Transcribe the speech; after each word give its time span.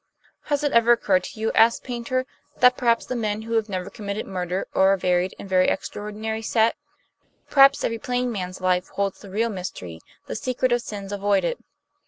"Has 0.45 0.63
it 0.63 0.71
ever 0.71 0.91
occurred 0.93 1.25
to 1.25 1.39
you," 1.39 1.51
asked 1.51 1.83
Paynter, 1.83 2.25
"that 2.57 2.75
perhaps 2.75 3.05
the 3.05 3.15
men 3.15 3.43
who 3.43 3.53
have 3.53 3.69
never 3.69 3.91
committed 3.91 4.25
murder 4.25 4.67
are 4.73 4.93
a 4.93 4.97
varied 4.97 5.35
and 5.37 5.47
very 5.47 5.67
extraordinary 5.67 6.41
set? 6.41 6.75
Perhaps 7.51 7.83
every 7.83 7.99
plain 7.99 8.31
man's 8.31 8.59
life 8.61 8.87
holds 8.87 9.21
the 9.21 9.29
real 9.29 9.49
mystery, 9.49 9.99
the 10.25 10.35
secret 10.35 10.71
of 10.71 10.81
sins 10.81 11.11
avoided." 11.11 11.59